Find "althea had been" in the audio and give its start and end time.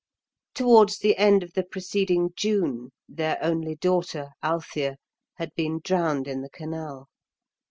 4.41-5.79